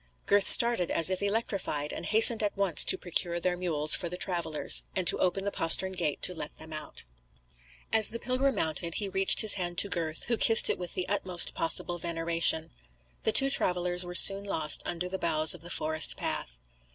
[0.25, 4.17] Gurth started as if electrified, and hastened at once to procure their mules for the
[4.17, 7.03] travellers, and to open the postern gate to let them out.
[7.93, 11.07] As the pilgrim mounted, he reached his hand to Gurth, who kissed it with the
[11.07, 12.71] utmost possible veneration.
[13.25, 16.57] The two travellers were soon lost under the boughs of the forest path.